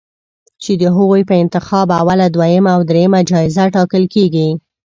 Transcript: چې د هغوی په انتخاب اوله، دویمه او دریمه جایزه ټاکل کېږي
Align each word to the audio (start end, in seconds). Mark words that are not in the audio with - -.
چې 0.63 0.71
د 0.81 0.83
هغوی 0.95 1.21
په 1.29 1.35
انتخاب 1.43 1.87
اوله، 1.99 2.27
دویمه 2.35 2.69
او 2.75 2.81
دریمه 2.89 3.19
جایزه 3.29 3.63
ټاکل 3.75 4.03
کېږي 4.13 4.47